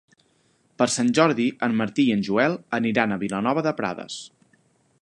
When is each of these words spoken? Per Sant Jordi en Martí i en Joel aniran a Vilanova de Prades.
Per 0.81 0.87
Sant 0.93 1.11
Jordi 1.17 1.45
en 1.67 1.75
Martí 1.83 2.07
i 2.13 2.17
en 2.17 2.25
Joel 2.29 2.59
aniran 2.79 3.15
a 3.15 3.21
Vilanova 3.27 3.67
de 3.71 3.77
Prades. 3.83 4.19